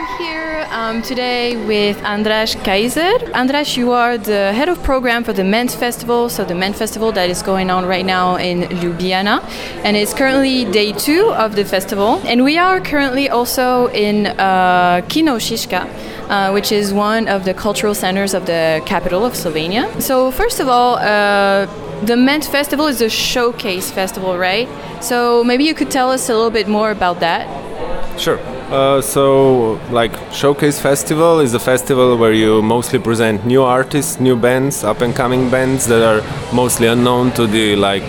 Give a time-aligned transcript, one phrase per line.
[0.00, 3.18] I'm here um, today with Andraz Kajzer.
[3.32, 7.12] Andraz, you are the head of program for the Ment Festival, so the Ment Festival
[7.12, 9.42] that is going on right now in Ljubljana,
[9.84, 12.18] and it's currently day two of the festival.
[12.24, 15.82] And we are currently also in uh, Kino Šiška,
[16.30, 20.00] uh, which is one of the cultural centers of the capital of Slovenia.
[20.00, 21.66] So first of all, uh,
[22.06, 24.66] the Ment Festival is a showcase festival, right?
[25.02, 27.44] So maybe you could tell us a little bit more about that.
[28.18, 28.40] Sure.
[28.70, 34.36] Uh, so, like Showcase Festival is a festival where you mostly present new artists, new
[34.36, 38.04] bands, up and coming bands that are mostly unknown to the like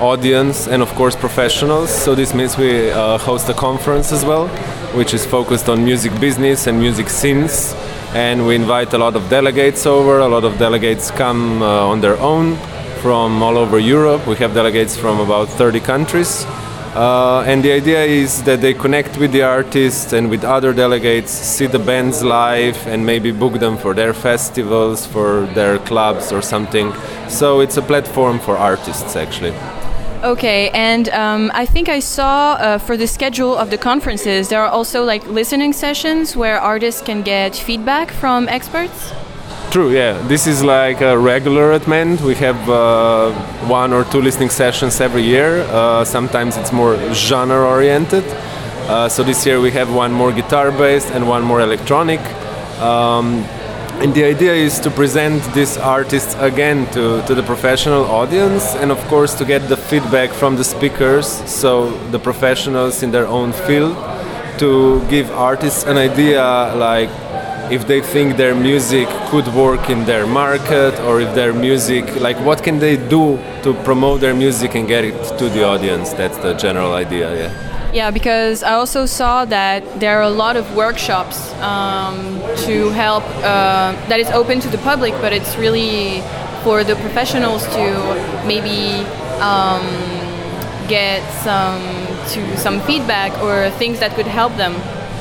[0.00, 1.90] audience and of course professionals.
[1.90, 4.46] So this means we uh, host a conference as well,
[4.94, 7.74] which is focused on music business and music scenes.
[8.14, 10.20] And we invite a lot of delegates over.
[10.20, 12.56] A lot of delegates come uh, on their own
[13.00, 14.28] from all over Europe.
[14.28, 16.46] We have delegates from about 30 countries.
[16.94, 21.30] Uh, and the idea is that they connect with the artists and with other delegates,
[21.30, 26.42] see the bands live, and maybe book them for their festivals, for their clubs, or
[26.42, 26.92] something.
[27.28, 29.54] So it's a platform for artists, actually.
[30.22, 34.62] Okay, and um, I think I saw uh, for the schedule of the conferences, there
[34.62, 39.12] are also like listening sessions where artists can get feedback from experts.
[39.72, 40.20] True, yeah.
[40.28, 42.20] This is like a regular Ment.
[42.20, 43.32] We have uh,
[43.68, 45.62] one or two listening sessions every year.
[45.70, 48.22] Uh, sometimes it's more genre oriented.
[48.86, 52.20] Uh, so this year we have one more guitar based and one more electronic.
[52.82, 53.44] Um,
[54.02, 58.90] and the idea is to present these artists again to, to the professional audience and
[58.90, 63.54] of course to get the feedback from the speakers, so the professionals in their own
[63.54, 63.96] field,
[64.58, 67.08] to give artists an idea like
[67.72, 72.38] if they think their music could work in their market or if their music like
[72.44, 76.36] what can they do to promote their music and get it to the audience that's
[76.38, 80.64] the general idea yeah Yeah, because I also saw that there are a lot of
[80.74, 86.22] workshops um, to help uh, that is open to the public, but it's really
[86.64, 87.84] for the professionals to
[88.52, 89.04] maybe
[89.44, 89.84] um,
[90.88, 91.82] get some
[92.32, 94.72] to some feedback or things that could help them,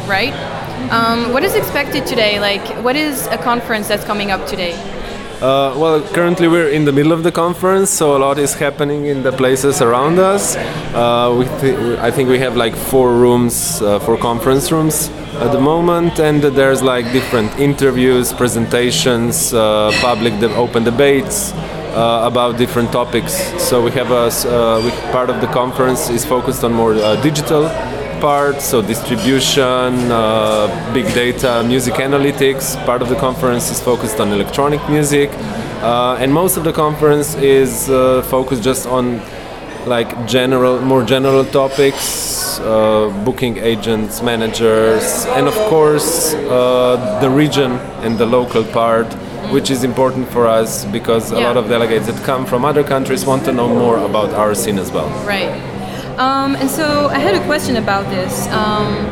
[0.07, 0.33] right?
[0.89, 2.39] Um, what is expected today?
[2.39, 4.73] Like, what is a conference that's coming up today?
[5.41, 9.05] Uh, well, currently we're in the middle of the conference, so a lot is happening
[9.05, 10.55] in the places around us.
[10.93, 15.09] Uh, th- I think we have like four rooms, uh, four conference rooms
[15.39, 21.53] at the moment, and there's like different interviews, presentations, uh, public de- open debates.
[21.91, 23.33] Uh, about different topics.
[23.61, 27.67] So we have a uh, we, part of the conference is focused on more digital
[28.21, 32.75] part, so distribution, uh, big data, music analytics.
[32.85, 35.29] Part of the conference is focused on electronic music,
[35.81, 39.19] uh, and most of the conference is uh, focused just on
[39.87, 47.71] like general, more general topics, uh, booking agents, managers, and of course uh, the region
[48.05, 49.07] and the local part.
[49.51, 51.47] Which is important for us because a Yeah.
[51.47, 54.79] lot of delegates that come from other countries want to know more about our scene
[54.79, 55.09] as well.
[55.27, 55.51] Right.
[56.17, 58.47] Um, and so I had a question about this.
[58.47, 59.09] Um,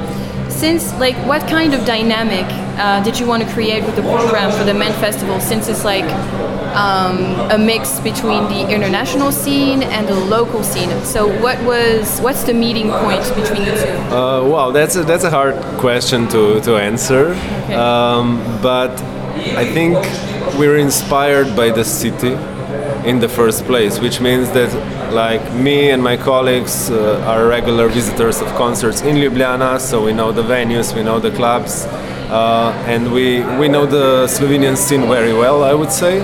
[0.49, 2.45] since, like, what kind of dynamic
[2.77, 5.39] uh, did you want to create with the program for the Ment Festival?
[5.39, 6.03] Since it's like
[6.75, 7.17] um,
[7.51, 10.89] a mix between the international scene and the local scene.
[11.03, 14.15] So, what was what's the meeting point between the two?
[14.15, 17.33] Uh, wow, that's a, that's a hard question to, to answer.
[17.73, 18.91] Um, but
[19.55, 19.95] I think
[20.57, 22.35] we're inspired by the city
[23.05, 24.69] in the first place, which means that
[25.13, 30.13] like me and my colleagues uh, are regular visitors of concerts in Ljubljana, so we
[30.13, 31.85] know the venues, we know the clubs,
[32.29, 36.19] uh, and we, we know the Slovenian scene very well, I would say.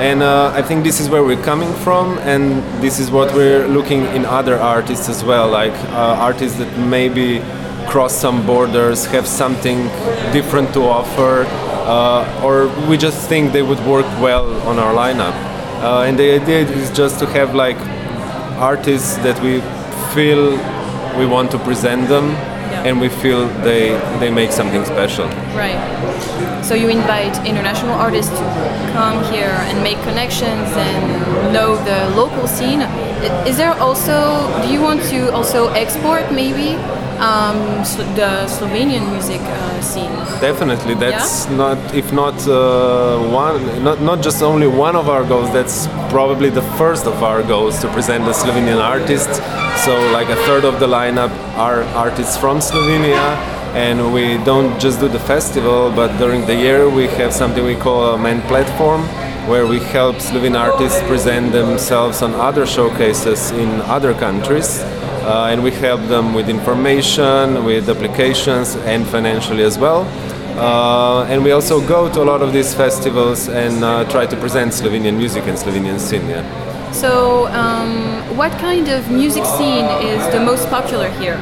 [0.00, 3.66] And uh, I think this is where we're coming from, and this is what we're
[3.68, 7.42] looking in other artists as well, like uh, artists that maybe
[7.86, 9.88] cross some borders, have something
[10.32, 11.44] different to offer,
[11.86, 15.49] uh, or we just think they would work well on our lineup.
[15.80, 17.78] Uh, and the idea is just to have like
[18.60, 19.62] artists that we
[20.12, 20.58] feel
[21.16, 22.36] we want to present them,
[22.86, 25.26] and we feel they they make something special.
[25.56, 25.80] Right.
[26.62, 28.44] So you invite international artists to
[28.92, 32.82] come here and make connections and know the local scene.
[33.48, 34.16] Is there also?
[34.62, 36.76] Do you want to also export maybe
[37.20, 37.58] um,
[38.16, 40.10] the Slovenian music uh, scene.
[40.40, 45.52] Definitely, that's not if not uh, one, not not just only one of our goals.
[45.52, 49.38] That's probably the first of our goals to present the Slovenian artists.
[49.84, 53.36] So, like a third of the lineup are artists from Slovenia,
[53.74, 57.76] and we don't just do the festival, but during the year we have something we
[57.76, 59.02] call a main platform,
[59.46, 64.82] where we help Slovene artists present themselves on other showcases in other countries.
[65.22, 70.02] Uh, and we help them with information, with applications, and financially as well.
[70.58, 74.36] Uh, and we also go to a lot of these festivals and uh, try to
[74.36, 76.28] present Slovenian music and Slovenian scene.
[76.28, 76.42] Yeah.
[76.92, 81.38] So, um, what kind of music scene is the most popular here?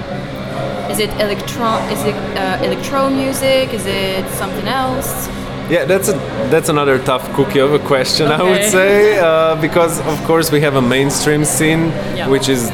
[0.91, 1.77] Is it electro?
[1.91, 3.73] Is it uh, electro music?
[3.73, 5.29] Is it something else?
[5.71, 6.13] Yeah, that's a,
[6.51, 10.61] that's another tough cookie of a question, I would say, uh, because of course we
[10.63, 12.29] have a mainstream scene, Yeah.
[12.29, 12.71] which is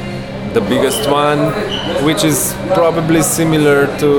[0.55, 1.41] the biggest one,
[2.05, 4.11] which is probably similar to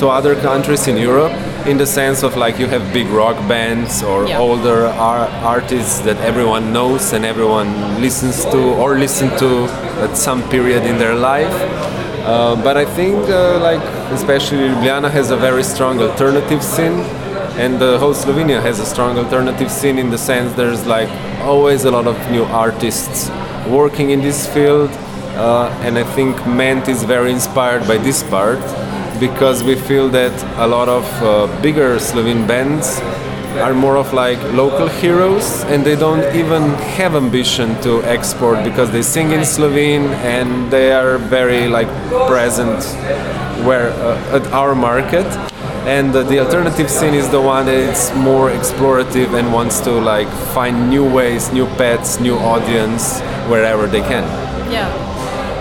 [0.00, 1.32] to other countries in Europe,
[1.66, 4.40] in the sense of like you have big rock bands or Yeah.
[4.46, 7.68] older ar- artists that everyone knows and everyone
[8.00, 9.50] listens to or listen to
[10.04, 11.54] at some period in their life.
[12.26, 13.82] Uh, but I think, uh, like
[14.18, 16.98] especially Ljubljana has a very strong alternative scene,
[17.62, 21.10] and the whole Slovenia has a strong alternative scene in the sense there's like
[21.52, 23.30] always a lot of new artists
[23.68, 24.90] working in this field,
[25.36, 28.60] uh, and I think Ment is very inspired by this part
[29.20, 33.00] because we feel that a lot of uh, bigger Slovene bands
[33.60, 36.62] are more of like local heroes and they don't even
[36.98, 41.88] have ambition to export because they sing in Slovene and they are very like
[42.26, 42.82] present
[43.64, 45.26] where uh, at our market
[45.86, 50.28] and the alternative scene is the one that is more explorative and wants to like
[50.52, 54.24] find new ways new paths new audience wherever they can
[54.72, 55.13] Yeah.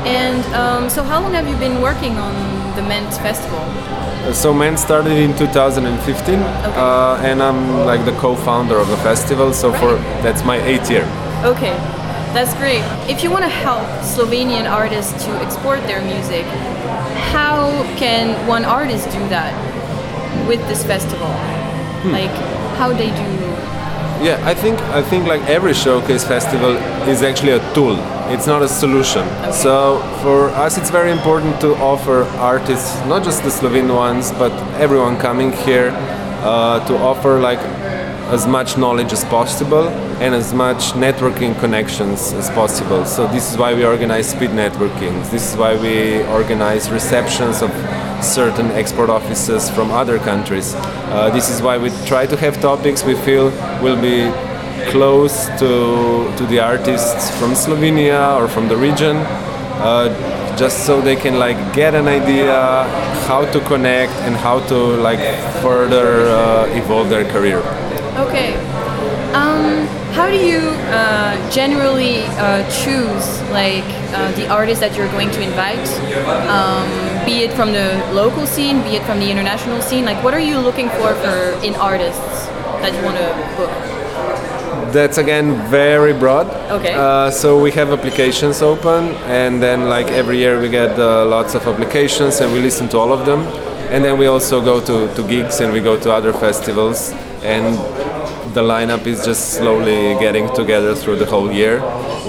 [0.05, 3.63] And um, so, how long have you been working on the Ment Festival?
[4.33, 9.51] So Ment started in 2015, uh, and I'm like the co-founder of the festival.
[9.53, 11.03] So for that's my eighth year.
[11.43, 11.75] Okay,
[12.31, 12.81] that's great.
[13.09, 16.45] If you want to help Slovenian artists to export their music,
[17.31, 19.51] how can one artist do that
[20.47, 21.27] with this festival?
[22.11, 22.31] Like,
[22.77, 23.29] how they do?
[24.23, 26.77] Yeah, I think I think like every showcase festival
[27.09, 27.97] is actually a tool.
[28.31, 29.27] It's not a solution.
[29.51, 34.51] So for us, it's very important to offer artists, not just the Slovene ones, but
[34.79, 35.91] everyone coming here,
[36.43, 37.59] uh, to offer like
[38.31, 39.89] as much knowledge as possible
[40.23, 43.05] and as much networking connections as possible.
[43.05, 45.13] So this is why we organize speed networking.
[45.29, 47.71] This is why we organize receptions of
[48.23, 50.73] certain export offices from other countries.
[50.75, 53.49] Uh, this is why we try to have topics we feel
[53.81, 54.31] will be
[54.89, 61.15] close to, to the artists from Slovenia or from the region, uh, just so they
[61.15, 62.83] can like get an idea
[63.27, 65.19] how to connect and how to like
[65.61, 67.59] further uh, evolve their career.
[68.17, 68.53] Okay.
[69.33, 70.59] Um, how do you
[70.93, 73.83] uh, generally uh, choose like
[74.13, 75.87] uh, the artists that you're going to invite?
[76.47, 80.05] Um, be it from the local scene, be it from the international scene.
[80.05, 82.45] Like, what are you looking for for in artists
[82.85, 83.92] that you want to book?
[84.93, 86.47] That's again very broad.
[86.69, 86.93] Okay.
[86.93, 91.55] Uh, so we have applications open, and then like every year we get uh, lots
[91.55, 93.41] of applications, and we listen to all of them.
[93.91, 97.11] And then we also go to, to gigs and we go to other festivals,
[97.43, 97.75] and
[98.53, 101.79] the lineup is just slowly getting together through the whole year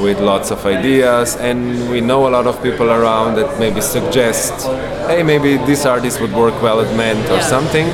[0.02, 1.36] with lots of ideas.
[1.36, 4.66] And we know a lot of people around that maybe suggest,
[5.06, 7.40] hey, maybe this artist would work well at Ment or Yeah.
[7.56, 7.86] something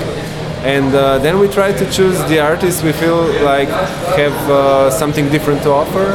[0.64, 3.68] and uh, then we try to choose the artists we feel like
[4.16, 6.06] have uh, something different to offer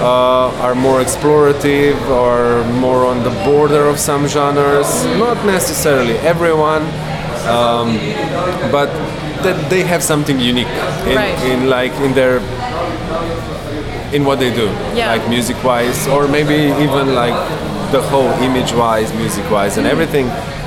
[0.00, 6.82] uh, are more explorative or more on the border of some genres not necessarily everyone
[7.48, 7.96] um,
[8.70, 8.88] but
[9.42, 10.68] that they have something unique
[11.08, 11.38] in, Right.
[11.50, 12.38] in like in their
[14.14, 15.10] in what they do Yeah.
[15.12, 16.54] like music wise or maybe
[16.84, 17.34] even like
[17.90, 20.59] the whole image wise music wise and everything uh,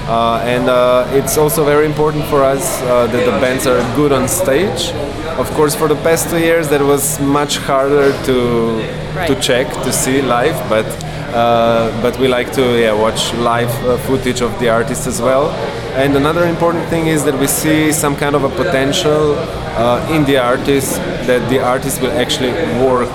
[0.43, 4.27] and uh, it's also very important for us uh, that the bands are good on
[4.27, 4.91] stage
[5.39, 8.81] of course for the past two years that was much harder to
[9.27, 10.86] to check to see live but
[11.33, 15.50] uh, but we like to yeah, watch live uh, footage of the artist as well
[15.95, 19.36] and another important thing is that we see some kind of a potential
[19.77, 22.51] uh, in the artist that the artist will actually
[22.83, 23.10] work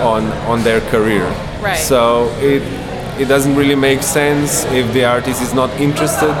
[0.00, 1.26] on on their career.
[1.60, 1.76] Right.
[1.76, 2.62] So it
[3.18, 6.34] it doesn't really make sense if the artist is not interested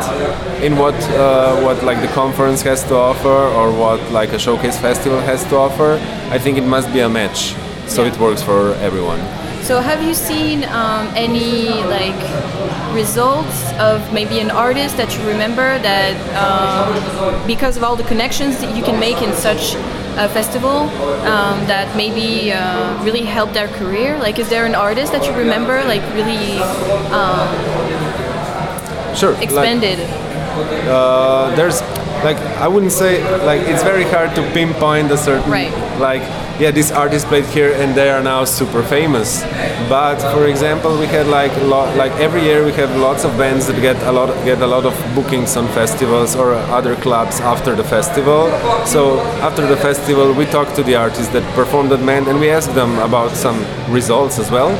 [0.62, 4.78] in what uh, what like the conference has to offer or what like a showcase
[4.78, 5.98] festival has to offer.
[6.30, 7.54] I think it must be a match,
[7.86, 8.12] so Yeah.
[8.12, 9.20] it works for everyone.
[9.62, 12.20] So have you seen um, any like
[12.94, 18.58] results of maybe an artist that you remember that um, because of all the connections
[18.60, 19.74] that you can make in such
[20.18, 20.90] a festival
[21.24, 24.18] um, that maybe uh, really helped their career?
[24.18, 26.58] Like, is there an artist that you remember like really
[27.12, 27.48] um,
[29.14, 29.32] Sure.
[29.32, 29.98] like- expanded?
[30.88, 31.80] uh, there's
[32.24, 35.72] like I wouldn't say like it's very hard to pinpoint a certain Right.
[36.00, 36.22] like
[36.58, 39.42] yeah this artist played here and they are now super famous.
[39.88, 43.30] But for example we had like a lot like every year we have lots of
[43.38, 47.40] bands that get a lot get a lot of bookings on festivals or other clubs
[47.40, 48.50] after the festival.
[48.86, 52.50] So after the festival we talk to the artists that performed that band and we
[52.50, 54.70] ask them about some results as well.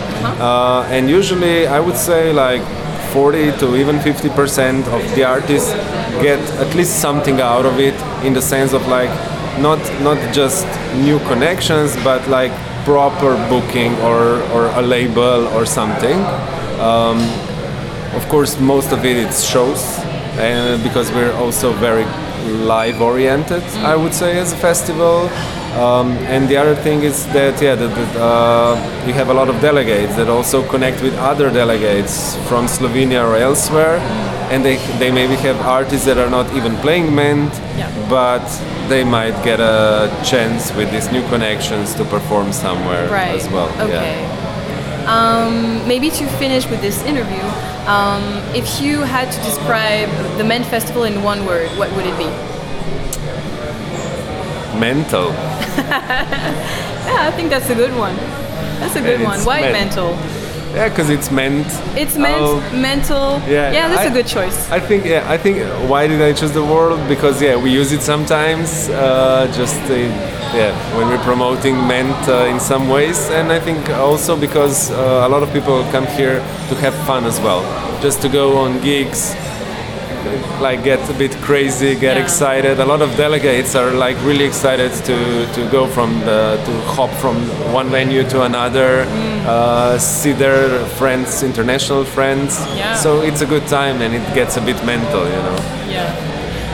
[0.40, 2.62] Uh, and usually I would say like
[3.12, 5.72] 40 to even 50% of the artists
[6.20, 7.94] get at least something out of it
[8.24, 9.10] in the sense of like
[9.62, 12.52] not not just new connections but like
[12.84, 16.18] proper booking or, or a label or something.
[16.80, 17.18] Um,
[18.14, 19.82] of course most of it it is shows
[20.38, 22.04] uh, because we're also very
[22.66, 23.62] live oriented
[23.92, 25.28] i would say as a festival
[25.76, 28.74] um, and the other thing is that yeah that, that uh,
[29.06, 33.36] we have a lot of delegates that also connect with other delegates from slovenia or
[33.36, 33.98] elsewhere
[34.50, 37.90] and they, they maybe have artists that are not even playing Ment Yeah.
[38.08, 38.46] but
[38.88, 43.36] they might get a chance with these new connections to perform somewhere Right.
[43.40, 44.20] as well Okay.
[44.22, 44.46] yeah
[45.08, 47.40] Um, maybe to finish with this interview,
[47.88, 48.22] um,
[48.60, 52.28] if you had to describe the Ment Festival in one word, what would it be?
[54.80, 55.26] Mental
[57.08, 58.16] Yeah, I think that's a good one.
[58.80, 59.40] That's a good And one.
[59.44, 60.10] Why men- mental?
[60.74, 61.66] yeah because it's meant
[61.96, 62.60] It's meant Oh.
[62.90, 63.40] mental.
[63.48, 64.58] Yeah, yeah, that's a I- good choice.
[64.70, 65.56] I think yeah, I think
[65.90, 66.98] why did I choose the word?
[67.08, 69.94] Because yeah, we use it sometimes, uh, just uh,
[70.60, 75.26] yeah, when we're promoting Ment uh, in some ways, and I think also because uh,
[75.26, 76.36] a lot of people come here
[76.68, 77.62] to have fun as well,
[78.02, 79.34] just to go on gigs,
[80.60, 82.22] like get a bit crazy, get Yeah.
[82.24, 82.80] excited.
[82.80, 85.16] A lot of delegates are like really excited to,
[85.54, 87.36] to go from the, to hop from
[87.72, 89.46] one venue to another, Mm.
[89.46, 92.58] uh, see their friends, international friends.
[92.76, 92.94] Yeah.
[92.96, 95.58] So it's a good time and it gets a bit mental, you know.
[95.88, 96.10] Yeah.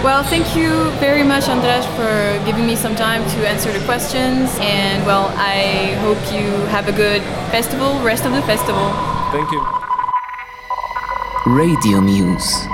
[0.02, 0.70] Well, thank you
[1.00, 2.12] very much, Andraz, for
[2.44, 4.50] giving me some time to answer the questions.
[4.60, 6.44] And well, I hope you
[6.76, 8.86] have a good festival, rest of the festival.
[9.32, 9.60] Thank you.
[11.46, 12.74] Radio Muse.